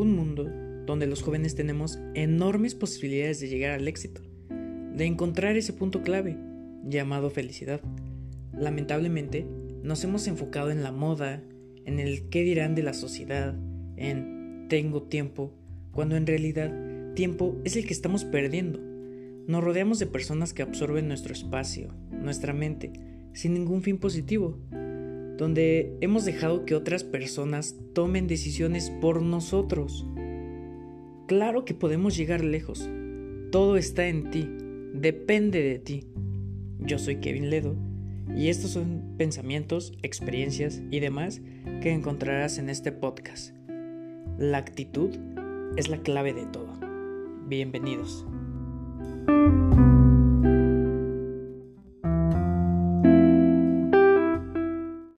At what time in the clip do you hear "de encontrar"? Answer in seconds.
4.48-5.56